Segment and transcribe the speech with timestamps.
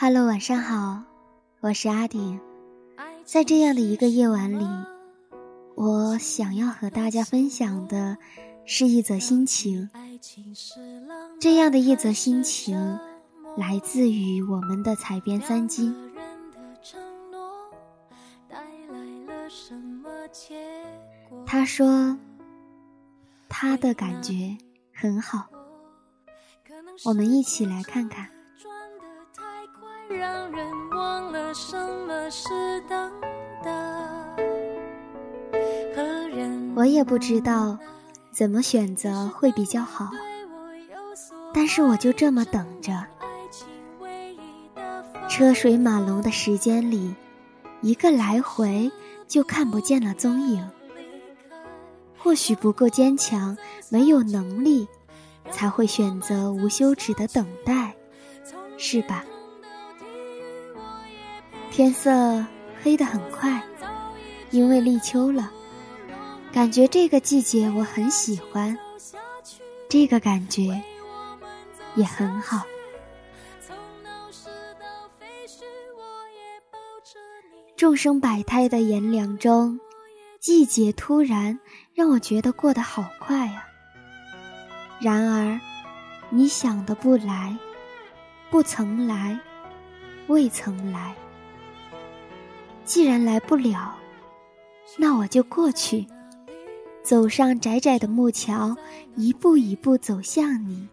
[0.00, 1.02] Hello，晚上好，
[1.58, 2.40] 我是阿顶。
[3.24, 4.64] 在这样的一个夜晚里，
[5.74, 8.16] 我想要和大家分享的
[8.64, 9.90] 是一则心情。
[11.40, 12.78] 这样的一则心情，
[13.56, 15.92] 来自于我们的采编三金。
[21.44, 22.16] 他说，
[23.48, 24.56] 他的感觉
[24.94, 25.48] 很好。
[27.04, 28.28] 我们一起来看看。
[30.08, 31.76] 让人忘了什
[32.06, 33.12] 么是等
[33.62, 33.74] 等
[36.74, 37.78] 我也不知道
[38.30, 40.10] 怎么选择会比较好，
[41.52, 43.04] 但是我就这么等着。
[45.28, 47.14] 车水马龙的时间里，
[47.80, 48.90] 一个来回
[49.26, 50.70] 就看不见了踪影。
[52.16, 53.56] 或许不够坚强，
[53.90, 54.86] 没有能力，
[55.50, 57.94] 才会选择无休止的等待，
[58.76, 59.24] 是吧？
[61.70, 62.44] 天色
[62.82, 63.62] 黑得很快，
[64.50, 65.52] 因为立秋了。
[66.52, 68.76] 感觉这个季节我很喜欢，
[69.88, 70.82] 这个感觉
[71.94, 72.62] 也很好。
[77.76, 79.78] 众生百态的炎凉中，
[80.40, 81.60] 季节突然
[81.94, 83.64] 让我觉得过得好快啊。
[85.00, 85.60] 然而，
[86.30, 87.56] 你想的不来，
[88.50, 89.38] 不曾来，
[90.26, 91.14] 未曾来。
[92.88, 93.94] 既然来不了，
[94.96, 96.06] 那我就过去，
[97.02, 98.74] 走上窄窄的木桥，
[99.14, 100.88] 一步一步走向你。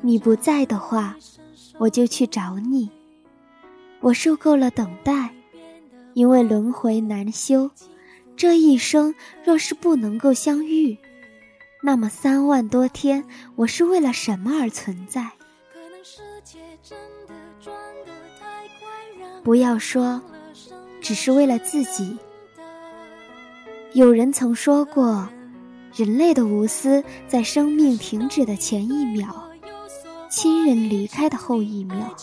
[0.00, 1.16] 你不在的话，
[1.76, 2.88] 我就去找你。
[3.98, 5.34] 我受够了等待，
[6.12, 7.68] 因为轮回难修。
[8.36, 9.12] 这一生
[9.44, 10.96] 若是不能够相遇，
[11.82, 13.24] 那么三万多天，
[13.56, 15.32] 我是为了什么而存在？
[19.42, 20.22] 不要说。
[21.04, 22.16] 只是为了自己。
[23.92, 25.28] 有人曾说过，
[25.94, 29.26] 人类的无私，在生命停止的前一秒，
[30.30, 32.16] 亲人离开的后一秒，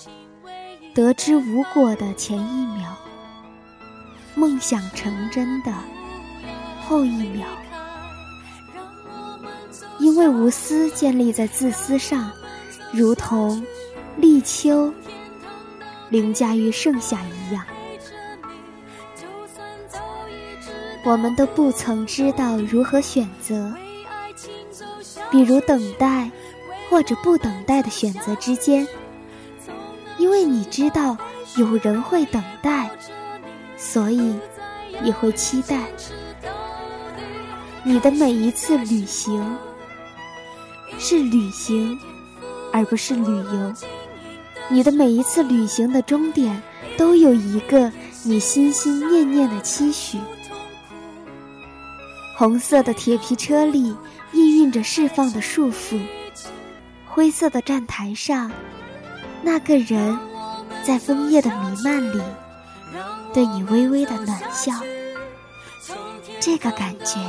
[0.95, 2.97] 得知无果的前一秒，
[4.33, 5.71] 梦想成真的
[6.87, 7.47] 后一秒。
[9.99, 12.31] 因为无私建立在自私上，
[12.91, 13.63] 如同
[14.17, 14.91] 立秋
[16.09, 17.63] 凌驾于盛夏一样。
[21.03, 23.73] 我们都不曾知道如何选择，
[25.31, 26.29] 比如等待
[26.89, 28.88] 或者不等待的选择之间，
[30.17, 31.17] 因为你知道
[31.57, 32.90] 有人会等待，
[33.78, 34.35] 所以
[35.03, 35.85] 也会期待。
[37.84, 39.57] 你的每一次旅行
[41.00, 41.97] 是旅行，
[42.72, 43.73] 而不是旅游。
[44.69, 46.61] 你的每一次旅行的终点
[46.95, 47.91] 都有一个
[48.23, 50.19] 你心心念念的期许。
[52.41, 53.96] 红色的铁皮车里
[54.34, 56.02] 氤氲着释放的束缚，
[57.06, 58.52] 灰色的站台上，
[59.44, 60.18] 那个人
[60.81, 62.19] 在枫叶的弥漫里
[63.31, 64.74] 对你微微的暖笑，
[66.40, 67.19] 这个感觉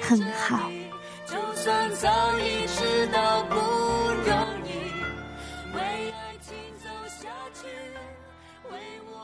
[0.00, 0.70] 很好。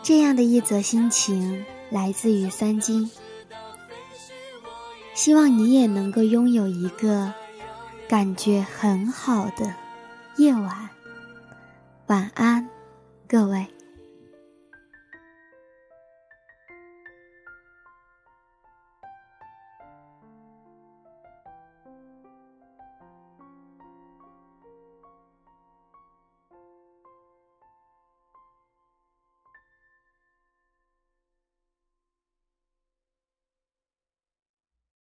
[0.02, 3.10] 这样的一则心情来自于三金。
[5.14, 7.32] 希望你也能够拥有一个
[8.08, 9.74] 感觉很好的
[10.36, 10.88] 夜晚。
[12.06, 12.68] 晚安，
[13.28, 13.66] 各位。